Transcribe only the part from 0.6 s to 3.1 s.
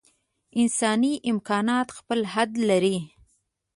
انساني امکانات خپل حد لري.